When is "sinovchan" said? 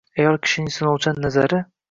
0.77-1.23